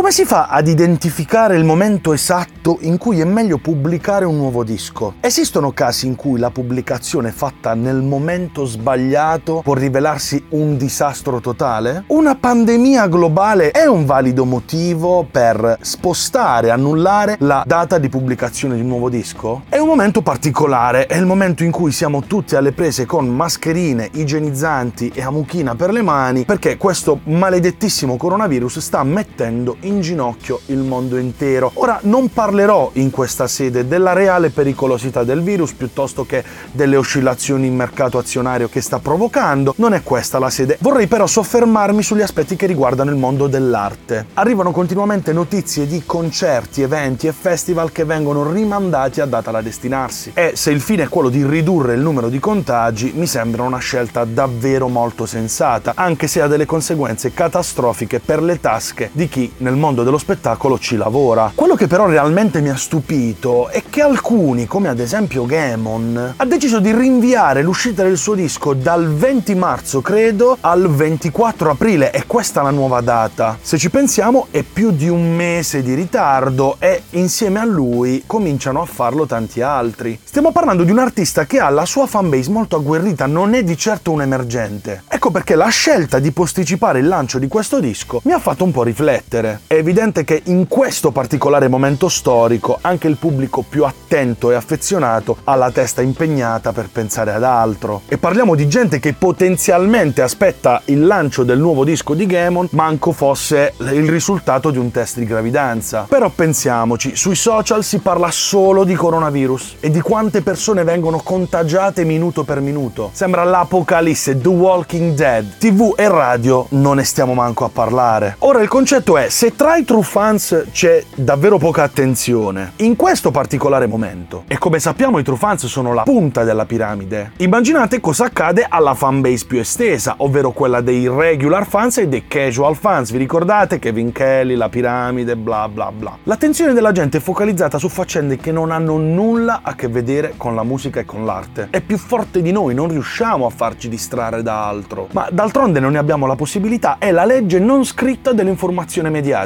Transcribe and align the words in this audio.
Come 0.00 0.12
si 0.12 0.24
fa 0.24 0.46
ad 0.46 0.66
identificare 0.66 1.58
il 1.58 1.64
momento 1.64 2.14
esatto 2.14 2.78
in 2.80 2.96
cui 2.96 3.20
è 3.20 3.24
meglio 3.24 3.58
pubblicare 3.58 4.24
un 4.24 4.38
nuovo 4.38 4.64
disco? 4.64 5.16
Esistono 5.20 5.72
casi 5.72 6.06
in 6.06 6.16
cui 6.16 6.38
la 6.38 6.50
pubblicazione 6.50 7.32
fatta 7.32 7.74
nel 7.74 8.00
momento 8.00 8.64
sbagliato 8.64 9.60
può 9.62 9.74
rivelarsi 9.74 10.42
un 10.50 10.78
disastro 10.78 11.40
totale? 11.40 12.04
Una 12.06 12.34
pandemia 12.34 13.08
globale 13.08 13.72
è 13.72 13.84
un 13.84 14.06
valido 14.06 14.46
motivo 14.46 15.28
per 15.30 15.76
spostare, 15.82 16.70
annullare 16.70 17.36
la 17.40 17.62
data 17.66 17.98
di 17.98 18.08
pubblicazione 18.08 18.76
di 18.76 18.80
un 18.80 18.86
nuovo 18.86 19.10
disco? 19.10 19.64
È 19.68 19.76
un 19.76 19.86
momento 19.86 20.22
particolare, 20.22 21.04
è 21.08 21.18
il 21.18 21.26
momento 21.26 21.62
in 21.62 21.70
cui 21.70 21.92
siamo 21.92 22.22
tutti 22.22 22.56
alle 22.56 22.72
prese 22.72 23.04
con 23.04 23.28
mascherine, 23.28 24.08
igienizzanti 24.12 25.12
e 25.14 25.20
amuchina 25.20 25.74
per 25.74 25.92
le 25.92 26.00
mani 26.00 26.46
perché 26.46 26.78
questo 26.78 27.20
maledettissimo 27.24 28.16
coronavirus 28.16 28.78
sta 28.78 29.04
mettendo 29.04 29.76
in 29.82 29.89
ginocchio 29.98 30.60
il 30.66 30.78
mondo 30.78 31.16
intero. 31.16 31.72
Ora 31.74 31.98
non 32.02 32.32
parlerò 32.32 32.90
in 32.94 33.10
questa 33.10 33.48
sede 33.48 33.88
della 33.88 34.12
reale 34.12 34.50
pericolosità 34.50 35.24
del 35.24 35.42
virus 35.42 35.72
piuttosto 35.72 36.24
che 36.24 36.44
delle 36.70 36.94
oscillazioni 36.96 37.66
in 37.66 37.74
mercato 37.74 38.18
azionario 38.18 38.68
che 38.68 38.80
sta 38.80 39.00
provocando, 39.00 39.74
non 39.78 39.94
è 39.94 40.02
questa 40.02 40.38
la 40.38 40.50
sede. 40.50 40.76
Vorrei 40.80 41.08
però 41.08 41.26
soffermarmi 41.26 42.02
sugli 42.02 42.22
aspetti 42.22 42.54
che 42.54 42.66
riguardano 42.66 43.10
il 43.10 43.16
mondo 43.16 43.48
dell'arte. 43.48 44.26
Arrivano 44.34 44.70
continuamente 44.70 45.32
notizie 45.32 45.86
di 45.86 46.02
concerti, 46.06 46.82
eventi 46.82 47.26
e 47.26 47.32
festival 47.32 47.90
che 47.90 48.04
vengono 48.04 48.50
rimandati 48.50 49.20
a 49.20 49.26
data 49.26 49.50
da 49.50 49.60
destinarsi 49.60 50.32
e 50.34 50.52
se 50.54 50.70
il 50.70 50.80
fine 50.80 51.04
è 51.04 51.08
quello 51.08 51.28
di 51.30 51.46
ridurre 51.46 51.94
il 51.94 52.00
numero 52.00 52.28
di 52.28 52.38
contagi 52.38 53.12
mi 53.14 53.26
sembra 53.26 53.62
una 53.62 53.78
scelta 53.78 54.24
davvero 54.24 54.88
molto 54.88 55.24
sensata, 55.26 55.92
anche 55.94 56.26
se 56.26 56.42
ha 56.42 56.46
delle 56.46 56.66
conseguenze 56.66 57.32
catastrofiche 57.32 58.20
per 58.20 58.42
le 58.42 58.60
tasche 58.60 59.10
di 59.12 59.28
chi 59.28 59.52
nel 59.70 59.78
mondo 59.78 60.02
dello 60.02 60.18
spettacolo 60.18 60.78
ci 60.80 60.96
lavora. 60.96 61.52
Quello 61.54 61.76
che 61.76 61.86
però 61.86 62.06
realmente 62.06 62.60
mi 62.60 62.70
ha 62.70 62.76
stupito 62.76 63.68
è 63.68 63.84
che 63.88 64.02
alcuni, 64.02 64.66
come 64.66 64.88
ad 64.88 64.98
esempio 64.98 65.46
Gamon, 65.46 66.34
ha 66.36 66.44
deciso 66.44 66.80
di 66.80 66.92
rinviare 66.92 67.62
l'uscita 67.62 68.02
del 68.02 68.16
suo 68.16 68.34
disco 68.34 68.74
dal 68.74 69.14
20 69.14 69.54
marzo, 69.54 70.00
credo, 70.00 70.56
al 70.60 70.90
24 70.90 71.70
aprile 71.70 72.10
e 72.10 72.26
questa 72.26 72.60
è 72.60 72.64
la 72.64 72.70
nuova 72.70 73.00
data. 73.00 73.56
Se 73.60 73.78
ci 73.78 73.90
pensiamo 73.90 74.48
è 74.50 74.62
più 74.62 74.90
di 74.90 75.08
un 75.08 75.36
mese 75.36 75.82
di 75.82 75.94
ritardo 75.94 76.76
e 76.80 77.04
insieme 77.10 77.60
a 77.60 77.64
lui 77.64 78.24
cominciano 78.26 78.82
a 78.82 78.86
farlo 78.86 79.24
tanti 79.26 79.62
altri. 79.62 80.18
Stiamo 80.22 80.50
parlando 80.50 80.82
di 80.82 80.90
un 80.90 80.98
artista 80.98 81.46
che 81.46 81.60
ha 81.60 81.70
la 81.70 81.86
sua 81.86 82.06
fanbase 82.06 82.50
molto 82.50 82.74
agguerrita, 82.74 83.26
non 83.26 83.54
è 83.54 83.62
di 83.62 83.76
certo 83.76 84.10
un 84.10 84.22
emergente. 84.22 85.04
Ecco 85.06 85.30
perché 85.30 85.54
la 85.54 85.68
scelta 85.68 86.18
di 86.18 86.32
posticipare 86.32 86.98
il 86.98 87.06
lancio 87.06 87.38
di 87.38 87.46
questo 87.46 87.78
disco 87.78 88.20
mi 88.24 88.32
ha 88.32 88.40
fatto 88.40 88.64
un 88.64 88.72
po' 88.72 88.82
riflettere. 88.82 89.59
È 89.66 89.74
evidente 89.74 90.24
che 90.24 90.42
in 90.46 90.66
questo 90.66 91.10
particolare 91.10 91.68
momento 91.68 92.08
storico 92.08 92.78
anche 92.80 93.08
il 93.08 93.16
pubblico 93.16 93.64
più 93.66 93.84
attento 93.84 94.50
e 94.50 94.54
affezionato 94.54 95.36
ha 95.44 95.54
la 95.54 95.70
testa 95.70 96.02
impegnata 96.02 96.72
per 96.72 96.88
pensare 96.90 97.32
ad 97.32 97.44
altro. 97.44 98.02
E 98.08 98.18
parliamo 98.18 98.54
di 98.54 98.68
gente 98.68 98.98
che 98.98 99.12
potenzialmente 99.12 100.22
aspetta 100.22 100.82
il 100.86 101.06
lancio 101.06 101.44
del 101.44 101.58
nuovo 101.58 101.84
disco 101.84 102.14
di 102.14 102.26
Gamon, 102.26 102.68
manco 102.72 103.12
fosse 103.12 103.74
il 103.78 104.08
risultato 104.08 104.70
di 104.70 104.78
un 104.78 104.90
test 104.90 105.18
di 105.18 105.24
gravidanza. 105.24 106.06
Però 106.08 106.28
pensiamoci, 106.28 107.14
sui 107.14 107.36
social 107.36 107.84
si 107.84 107.98
parla 107.98 108.30
solo 108.30 108.84
di 108.84 108.94
coronavirus 108.94 109.76
e 109.80 109.90
di 109.90 110.00
quante 110.00 110.42
persone 110.42 110.84
vengono 110.84 111.20
contagiate 111.22 112.04
minuto 112.04 112.44
per 112.44 112.60
minuto. 112.60 113.10
Sembra 113.12 113.44
l'apocalisse, 113.44 114.40
The 114.40 114.48
Walking 114.48 115.14
Dead. 115.14 115.58
TV 115.58 115.94
e 115.96 116.08
radio 116.08 116.66
non 116.70 116.96
ne 116.96 117.04
stiamo 117.04 117.34
manco 117.34 117.64
a 117.64 117.68
parlare. 117.68 118.36
Ora 118.40 118.60
il 118.60 118.68
concetto 118.68 119.16
è, 119.16 119.28
se 119.28 119.49
tra 119.54 119.76
i 119.76 119.84
true 119.84 120.02
fans 120.02 120.66
c'è 120.72 121.02
davvero 121.14 121.58
poca 121.58 121.82
attenzione, 121.82 122.72
in 122.76 122.96
questo 122.96 123.30
particolare 123.30 123.86
momento, 123.86 124.44
e 124.46 124.58
come 124.58 124.78
sappiamo 124.78 125.18
i 125.18 125.22
true 125.22 125.36
fans 125.36 125.66
sono 125.66 125.94
la 125.94 126.02
punta 126.02 126.44
della 126.44 126.66
piramide, 126.66 127.32
immaginate 127.38 128.00
cosa 128.00 128.26
accade 128.26 128.66
alla 128.68 128.94
fanbase 128.94 129.46
più 129.46 129.58
estesa, 129.58 130.14
ovvero 130.18 130.50
quella 130.50 130.80
dei 130.80 131.08
regular 131.08 131.66
fans 131.66 131.98
e 131.98 132.08
dei 132.08 132.26
casual 132.26 132.76
fans. 132.76 133.10
Vi 133.10 133.18
ricordate 133.18 133.78
Kevin 133.78 134.12
Kelly, 134.12 134.54
la 134.54 134.68
piramide, 134.68 135.36
bla 135.36 135.68
bla 135.68 135.90
bla. 135.90 136.18
L'attenzione 136.24 136.72
della 136.72 136.92
gente 136.92 137.18
è 137.18 137.20
focalizzata 137.20 137.78
su 137.78 137.88
faccende 137.88 138.36
che 138.36 138.52
non 138.52 138.70
hanno 138.70 138.96
nulla 138.98 139.60
a 139.62 139.74
che 139.74 139.88
vedere 139.88 140.34
con 140.36 140.54
la 140.54 140.62
musica 140.62 141.00
e 141.00 141.04
con 141.04 141.24
l'arte. 141.24 141.68
È 141.70 141.80
più 141.80 141.98
forte 141.98 142.42
di 142.42 142.52
noi, 142.52 142.74
non 142.74 142.88
riusciamo 142.88 143.46
a 143.46 143.50
farci 143.50 143.88
distrarre 143.88 144.42
da 144.42 144.66
altro. 144.66 145.08
Ma 145.12 145.28
d'altronde 145.30 145.80
non 145.80 145.92
ne 145.92 145.98
abbiamo 145.98 146.26
la 146.26 146.36
possibilità, 146.36 146.96
è 146.98 147.10
la 147.10 147.24
legge 147.24 147.58
non 147.58 147.84
scritta 147.84 148.32
dell'informazione 148.32 149.08
mediatica. 149.08 149.38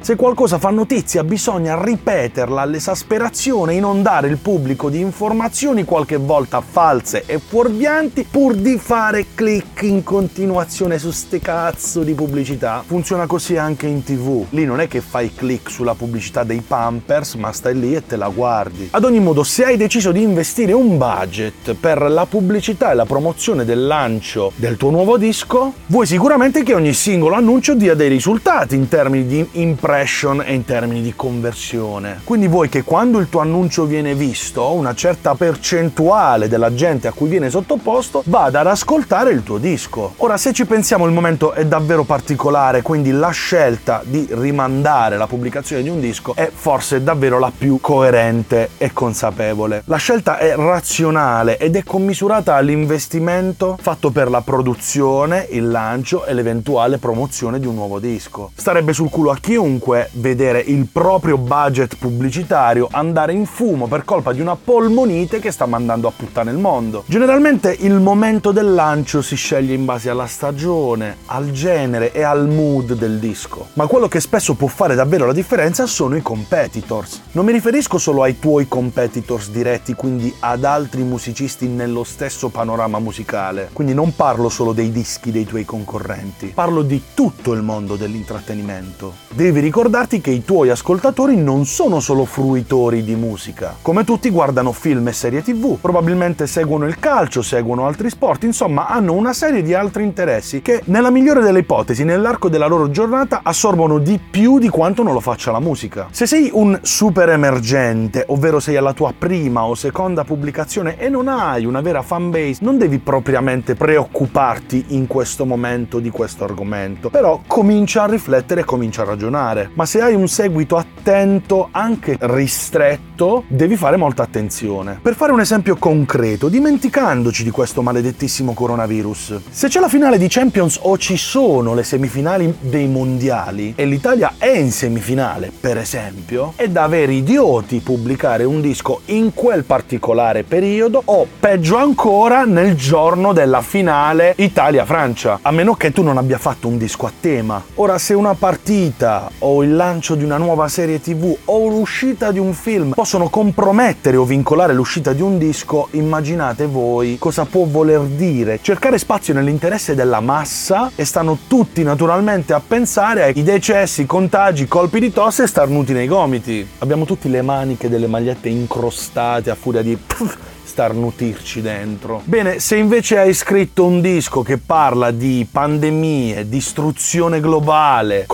Se 0.00 0.16
qualcosa 0.16 0.58
fa 0.58 0.70
notizia 0.70 1.24
bisogna 1.24 1.82
ripeterla 1.82 2.60
all'esasperazione, 2.60 3.74
inondare 3.74 4.28
il 4.28 4.36
pubblico 4.36 4.88
di 4.88 5.00
informazioni 5.00 5.84
qualche 5.84 6.16
volta 6.16 6.60
false 6.60 7.24
e 7.26 7.38
fuorvianti 7.38 8.26
pur 8.30 8.54
di 8.54 8.78
fare 8.78 9.26
click 9.34 9.82
in 9.82 10.02
continuazione 10.02 10.98
su 10.98 11.10
ste 11.10 11.40
cazzo 11.40 12.02
di 12.02 12.14
pubblicità. 12.14 12.82
Funziona 12.86 13.26
così 13.26 13.56
anche 13.56 13.86
in 13.86 14.02
tv. 14.02 14.46
Lì 14.50 14.64
non 14.64 14.80
è 14.80 14.88
che 14.88 15.00
fai 15.00 15.34
click 15.34 15.70
sulla 15.70 15.94
pubblicità 15.94 16.44
dei 16.44 16.62
Pampers, 16.66 17.34
ma 17.34 17.52
stai 17.52 17.78
lì 17.78 17.94
e 17.94 18.06
te 18.06 18.16
la 18.16 18.28
guardi. 18.28 18.88
Ad 18.92 19.04
ogni 19.04 19.20
modo, 19.20 19.42
se 19.42 19.64
hai 19.64 19.76
deciso 19.76 20.12
di 20.12 20.22
investire 20.22 20.72
un 20.72 20.96
budget 20.96 21.74
per 21.74 22.02
la 22.02 22.26
pubblicità 22.26 22.90
e 22.90 22.94
la 22.94 23.06
promozione 23.06 23.64
del 23.64 23.86
lancio 23.86 24.52
del 24.56 24.76
tuo 24.76 24.90
nuovo 24.90 25.16
disco, 25.16 25.72
vuoi 25.86 26.06
sicuramente 26.06 26.62
che 26.62 26.74
ogni 26.74 26.92
singolo 26.92 27.34
annuncio 27.34 27.74
dia 27.74 27.94
dei 27.94 28.08
risultati 28.08 28.74
in 28.74 28.88
termini 28.88 29.26
di 29.26 29.39
impression 29.52 30.42
e 30.42 30.54
in 30.54 30.64
termini 30.64 31.02
di 31.02 31.14
conversione. 31.14 32.20
Quindi 32.24 32.48
vuoi 32.48 32.68
che 32.68 32.82
quando 32.82 33.18
il 33.18 33.28
tuo 33.28 33.40
annuncio 33.40 33.84
viene 33.84 34.14
visto, 34.14 34.72
una 34.72 34.94
certa 34.94 35.34
percentuale 35.34 36.48
della 36.48 36.74
gente 36.74 37.08
a 37.08 37.12
cui 37.12 37.28
viene 37.28 37.50
sottoposto 37.50 38.22
vada 38.26 38.60
ad 38.60 38.66
ascoltare 38.66 39.30
il 39.32 39.42
tuo 39.42 39.58
disco. 39.58 40.14
Ora, 40.18 40.36
se 40.36 40.52
ci 40.52 40.66
pensiamo, 40.66 41.06
il 41.06 41.12
momento 41.12 41.52
è 41.52 41.64
davvero 41.66 42.04
particolare, 42.04 42.82
quindi 42.82 43.10
la 43.10 43.30
scelta 43.30 44.02
di 44.04 44.26
rimandare 44.30 45.16
la 45.16 45.26
pubblicazione 45.26 45.82
di 45.82 45.88
un 45.88 46.00
disco 46.00 46.34
è 46.34 46.50
forse 46.52 47.02
davvero 47.02 47.38
la 47.38 47.52
più 47.56 47.78
coerente 47.80 48.70
e 48.78 48.92
consapevole. 48.92 49.82
La 49.86 49.96
scelta 49.96 50.38
è 50.38 50.54
razionale 50.54 51.58
ed 51.58 51.76
è 51.76 51.84
commisurata 51.84 52.54
all'investimento 52.54 53.78
fatto 53.80 54.10
per 54.10 54.28
la 54.30 54.40
produzione, 54.40 55.46
il 55.50 55.68
lancio 55.68 56.24
e 56.24 56.34
l'eventuale 56.34 56.98
promozione 56.98 57.58
di 57.58 57.66
un 57.66 57.74
nuovo 57.74 57.98
disco. 57.98 58.50
Starebbe 58.54 58.92
sul 58.92 59.10
culo 59.10 59.29
a 59.30 59.38
chiunque 59.38 60.10
vedere 60.12 60.60
il 60.60 60.86
proprio 60.90 61.38
budget 61.38 61.96
pubblicitario 61.96 62.88
andare 62.90 63.32
in 63.32 63.46
fumo 63.46 63.86
per 63.86 64.04
colpa 64.04 64.32
di 64.32 64.40
una 64.40 64.56
polmonite 64.56 65.38
che 65.38 65.50
sta 65.50 65.66
mandando 65.66 66.08
a 66.08 66.12
puttane 66.14 66.50
il 66.50 66.58
mondo. 66.58 67.04
Generalmente 67.06 67.76
il 67.80 67.94
momento 67.94 68.52
del 68.52 68.72
lancio 68.74 69.22
si 69.22 69.36
sceglie 69.36 69.74
in 69.74 69.84
base 69.84 70.10
alla 70.10 70.26
stagione, 70.26 71.16
al 71.26 71.50
genere 71.50 72.12
e 72.12 72.22
al 72.22 72.48
mood 72.48 72.94
del 72.94 73.18
disco. 73.18 73.68
Ma 73.74 73.86
quello 73.86 74.08
che 74.08 74.20
spesso 74.20 74.54
può 74.54 74.68
fare 74.68 74.94
davvero 74.94 75.26
la 75.26 75.32
differenza 75.32 75.86
sono 75.86 76.16
i 76.16 76.22
competitors. 76.22 77.22
Non 77.32 77.44
mi 77.44 77.52
riferisco 77.52 77.98
solo 77.98 78.22
ai 78.22 78.38
tuoi 78.38 78.68
competitors 78.68 79.50
diretti, 79.50 79.94
quindi 79.94 80.34
ad 80.40 80.64
altri 80.64 81.02
musicisti 81.02 81.66
nello 81.68 82.04
stesso 82.04 82.48
panorama 82.48 82.98
musicale. 82.98 83.70
Quindi 83.72 83.94
non 83.94 84.14
parlo 84.14 84.48
solo 84.48 84.72
dei 84.72 84.90
dischi 84.90 85.30
dei 85.30 85.44
tuoi 85.44 85.64
concorrenti, 85.64 86.48
parlo 86.54 86.82
di 86.82 87.02
tutto 87.14 87.52
il 87.52 87.62
mondo 87.62 87.96
dell'intrattenimento. 87.96 89.19
Devi 89.32 89.60
ricordarti 89.60 90.20
che 90.20 90.32
i 90.32 90.44
tuoi 90.44 90.70
ascoltatori 90.70 91.36
non 91.36 91.64
sono 91.64 92.00
solo 92.00 92.24
fruitori 92.24 93.04
di 93.04 93.14
musica. 93.14 93.76
Come 93.80 94.02
tutti 94.02 94.28
guardano 94.28 94.72
film 94.72 95.06
e 95.06 95.12
serie 95.12 95.40
tv, 95.40 95.78
probabilmente 95.80 96.48
seguono 96.48 96.86
il 96.86 96.98
calcio, 96.98 97.40
seguono 97.40 97.86
altri 97.86 98.10
sport, 98.10 98.42
insomma 98.42 98.88
hanno 98.88 99.12
una 99.12 99.32
serie 99.32 99.62
di 99.62 99.72
altri 99.72 100.02
interessi 100.02 100.62
che 100.62 100.82
nella 100.86 101.10
migliore 101.10 101.42
delle 101.42 101.60
ipotesi 101.60 102.02
nell'arco 102.02 102.48
della 102.48 102.66
loro 102.66 102.90
giornata 102.90 103.42
assorbono 103.44 103.98
di 103.98 104.18
più 104.18 104.58
di 104.58 104.68
quanto 104.68 105.04
non 105.04 105.12
lo 105.12 105.20
faccia 105.20 105.52
la 105.52 105.60
musica. 105.60 106.08
Se 106.10 106.26
sei 106.26 106.50
un 106.52 106.76
super 106.82 107.28
emergente, 107.28 108.24
ovvero 108.28 108.58
sei 108.58 108.76
alla 108.76 108.94
tua 108.94 109.14
prima 109.16 109.64
o 109.64 109.76
seconda 109.76 110.24
pubblicazione 110.24 110.98
e 110.98 111.08
non 111.08 111.28
hai 111.28 111.66
una 111.66 111.80
vera 111.80 112.02
fanbase, 112.02 112.58
non 112.62 112.78
devi 112.78 112.98
propriamente 112.98 113.76
preoccuparti 113.76 114.86
in 114.88 115.06
questo 115.06 115.46
momento 115.46 116.00
di 116.00 116.10
questo 116.10 116.42
argomento, 116.42 117.10
però 117.10 117.42
comincia 117.46 118.02
a 118.02 118.06
riflettere 118.06 118.62
e 118.62 118.64
comincia 118.64 119.02
a 119.02 119.04
ragionare. 119.10 119.70
Ma 119.74 119.86
se 119.86 120.00
hai 120.00 120.14
un 120.14 120.28
seguito 120.28 120.76
attento, 120.76 121.68
anche 121.70 122.16
ristretto, 122.20 123.44
devi 123.48 123.76
fare 123.76 123.96
molta 123.96 124.22
attenzione. 124.22 124.98
Per 125.02 125.14
fare 125.14 125.32
un 125.32 125.40
esempio 125.40 125.76
concreto, 125.76 126.48
dimenticandoci 126.48 127.44
di 127.44 127.50
questo 127.50 127.82
maledettissimo 127.82 128.52
coronavirus, 128.54 129.40
se 129.50 129.68
c'è 129.68 129.80
la 129.80 129.88
finale 129.88 130.18
di 130.18 130.28
Champions 130.28 130.78
o 130.82 130.96
ci 130.96 131.16
sono 131.16 131.74
le 131.74 131.82
semifinali 131.82 132.56
dei 132.60 132.86
mondiali 132.86 133.72
e 133.76 133.84
l'Italia 133.84 134.34
è 134.38 134.56
in 134.56 134.70
semifinale, 134.70 135.50
per 135.58 135.76
esempio, 135.78 136.52
è 136.56 136.68
da 136.68 136.86
veri 136.86 137.16
idioti 137.18 137.80
pubblicare 137.80 138.44
un 138.44 138.60
disco 138.60 139.00
in 139.06 139.34
quel 139.34 139.64
particolare 139.64 140.44
periodo 140.44 141.02
o 141.04 141.26
peggio 141.38 141.76
ancora 141.76 142.44
nel 142.44 142.76
giorno 142.76 143.32
della 143.32 143.60
finale 143.60 144.34
Italia-Francia, 144.36 145.40
a 145.42 145.50
meno 145.50 145.74
che 145.74 145.92
tu 145.92 146.02
non 146.02 146.16
abbia 146.16 146.38
fatto 146.38 146.68
un 146.68 146.78
disco 146.78 147.06
a 147.06 147.12
tema. 147.18 147.62
Ora, 147.76 147.98
se 147.98 148.14
una 148.14 148.34
partita 148.34 148.99
uscita 149.00 149.30
o 149.38 149.62
il 149.62 149.74
lancio 149.74 150.14
di 150.14 150.24
una 150.24 150.36
nuova 150.36 150.68
serie 150.68 151.00
tv 151.00 151.34
o 151.46 151.68
l'uscita 151.68 152.30
di 152.30 152.38
un 152.38 152.52
film 152.52 152.92
possono 152.92 153.28
compromettere 153.30 154.16
o 154.16 154.24
vincolare 154.24 154.74
l'uscita 154.74 155.12
di 155.12 155.22
un 155.22 155.38
disco, 155.38 155.88
immaginate 155.92 156.66
voi 156.66 157.16
cosa 157.18 157.46
può 157.46 157.64
voler 157.64 158.00
dire 158.02 158.58
cercare 158.60 158.98
spazio 158.98 159.32
nell'interesse 159.32 159.94
della 159.94 160.20
massa 160.20 160.90
e 160.94 161.04
stanno 161.04 161.38
tutti 161.46 161.82
naturalmente 161.82 162.52
a 162.52 162.60
pensare 162.60 163.22
ai 163.22 163.42
decessi, 163.42 164.04
contagi, 164.04 164.68
colpi 164.68 165.00
di 165.00 165.10
tosse 165.12 165.44
e 165.44 165.46
starnuti 165.46 165.92
nei 165.92 166.06
gomiti. 166.06 166.66
Abbiamo 166.78 167.04
tutti 167.04 167.30
le 167.30 167.42
maniche 167.42 167.88
delle 167.88 168.06
magliette 168.06 168.48
incrostate 168.48 169.50
a 169.50 169.54
furia 169.54 169.82
di 169.82 169.96
starnutirci 170.70 171.60
dentro. 171.60 172.22
Bene, 172.24 172.60
se 172.60 172.76
invece 172.76 173.18
hai 173.18 173.34
scritto 173.34 173.84
un 173.84 174.00
disco 174.00 174.42
che 174.42 174.56
parla 174.56 175.10
di 175.10 175.46
pandemie, 175.50 176.48
distruzione 176.48 177.40
globale, 177.40 178.24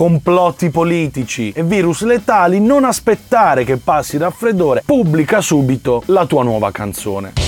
complotti 0.47 0.69
politici 0.69 1.51
e 1.51 1.63
virus 1.63 2.03
letali, 2.03 2.61
non 2.61 2.85
aspettare 2.85 3.65
che 3.65 3.75
passi 3.77 4.17
raffreddore, 4.17 4.83
pubblica 4.85 5.41
subito 5.41 6.03
la 6.05 6.25
tua 6.25 6.43
nuova 6.43 6.71
canzone. 6.71 7.46